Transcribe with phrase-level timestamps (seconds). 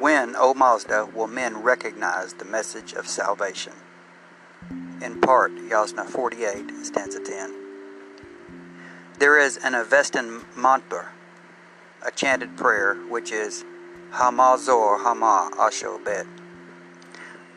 [0.00, 3.74] when, O Mazda, will men recognize the message of salvation?
[5.02, 7.54] In part, Yasna 48, stanza 10.
[9.18, 11.08] There is an Avestan mantra,
[12.04, 13.64] a chanted prayer, which is
[14.10, 16.26] Hama Zor Hama Asho Bet.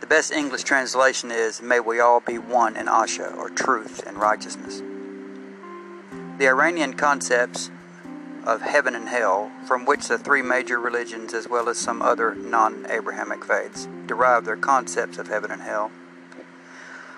[0.00, 4.16] The best English translation is May we all be one in Asha, or truth and
[4.16, 4.82] righteousness.
[6.38, 7.70] The Iranian concepts
[8.44, 12.34] of heaven and hell, from which the three major religions, as well as some other
[12.34, 15.90] non Abrahamic faiths, derive their concepts of heaven and hell,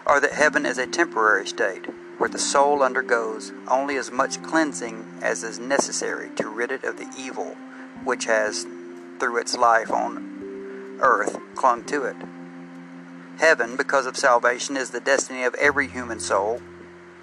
[0.07, 1.87] are that heaven is a temporary state
[2.19, 6.97] where the soul undergoes only as much cleansing as is necessary to rid it of
[6.99, 7.57] the evil
[8.05, 8.67] which has,
[9.19, 12.17] through its life on earth, clung to it.
[13.39, 16.61] Heaven, because of salvation, is the destiny of every human soul,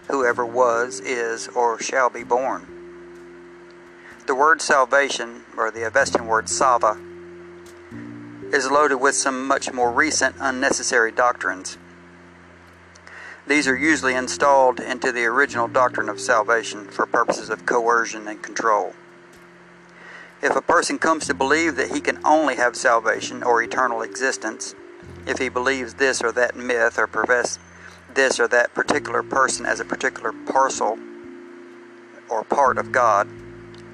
[0.10, 2.79] whoever was, is, or shall be born.
[4.30, 7.00] The word salvation, or the Avestan word sava,
[8.56, 11.80] is loaded with some much more recent unnecessary doctrines.
[13.48, 18.40] These are usually installed into the original doctrine of salvation for purposes of coercion and
[18.40, 18.94] control.
[20.44, 24.76] If a person comes to believe that he can only have salvation or eternal existence
[25.26, 27.58] if he believes this or that myth or profess
[28.14, 31.00] this or that particular person as a particular parcel
[32.30, 33.28] or part of God,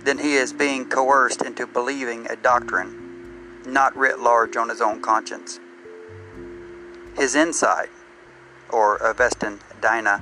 [0.06, 3.06] then he is being coerced into believing a doctrine
[3.66, 5.60] not writ large on his own conscience.
[7.18, 7.90] His insight,
[8.70, 10.22] or Avestan Dina,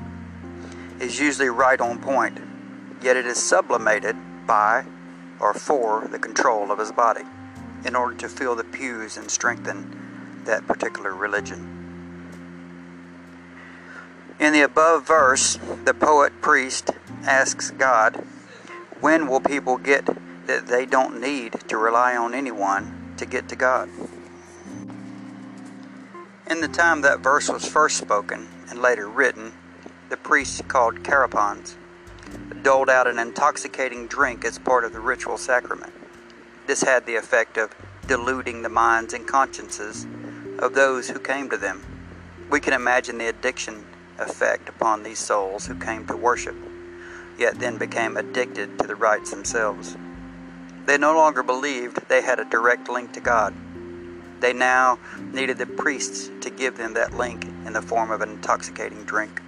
[0.99, 2.39] is usually right on point,
[3.01, 4.15] yet it is sublimated
[4.47, 4.85] by
[5.39, 7.23] or for the control of his body
[7.85, 11.69] in order to fill the pews and strengthen that particular religion.
[14.39, 16.91] In the above verse, the poet priest
[17.23, 18.25] asks God,
[19.03, 20.05] When will people get
[20.47, 23.89] that they don't need to rely on anyone to get to God?
[26.50, 29.51] In the time that verse was first spoken and later written,
[30.07, 31.75] the priests called Karapans
[32.61, 35.91] doled out an intoxicating drink as part of the ritual sacrament.
[36.66, 37.75] This had the effect of
[38.07, 40.07] deluding the minds and consciences
[40.59, 41.83] of those who came to them.
[42.49, 43.85] We can imagine the addiction
[44.17, 46.55] effect upon these souls who came to worship,
[47.38, 49.97] yet then became addicted to the rites themselves.
[50.85, 53.53] They no longer believed they had a direct link to God.
[54.41, 54.99] They now
[55.31, 59.41] needed the priests to give them that link in the form of an intoxicating drink.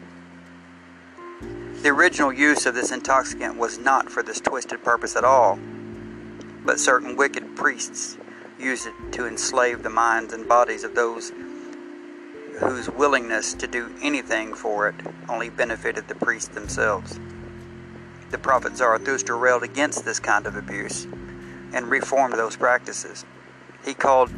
[1.82, 5.60] The original use of this intoxicant was not for this twisted purpose at all,
[6.64, 8.18] but certain wicked priests
[8.58, 11.32] used it to enslave the minds and bodies of those
[12.60, 14.96] whose willingness to do anything for it
[15.28, 17.20] only benefited the priests themselves.
[18.32, 21.06] The prophet Zarathustra railed against this kind of abuse
[21.74, 23.26] and reformed those practices.
[23.84, 24.32] He called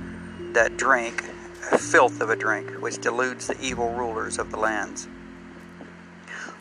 [0.54, 1.24] that drink
[1.72, 5.08] a filth of a drink which deludes the evil rulers of the lands.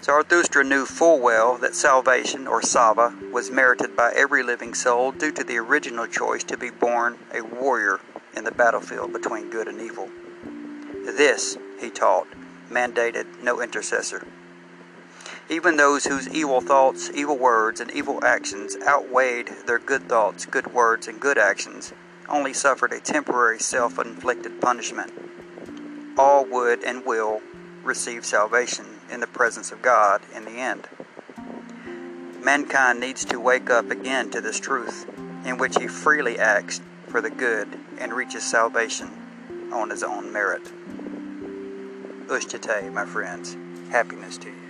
[0.03, 5.33] Zarathustra knew full well that salvation, or Sava, was merited by every living soul due
[5.33, 8.01] to the original choice to be born a warrior
[8.37, 10.09] in the battlefield between good and evil.
[11.05, 12.29] This, he taught,
[12.71, 14.27] mandated no intercessor.
[15.49, 20.73] Even those whose evil thoughts, evil words, and evil actions outweighed their good thoughts, good
[20.73, 21.93] words, and good actions
[22.29, 25.13] only suffered a temporary self inflicted punishment.
[26.19, 27.41] All would and will
[27.85, 30.89] receive salvation in the presence of God in the end.
[32.43, 35.07] Mankind needs to wake up again to this truth,
[35.45, 37.69] in which he freely acts for the good
[37.99, 39.11] and reaches salvation
[39.73, 40.63] on his own merit.
[42.27, 43.57] Ushtate, my friends.
[43.91, 44.66] Happiness to you.